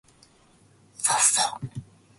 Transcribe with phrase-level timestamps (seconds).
[1.11, 1.69] ｆｗｆ ぉ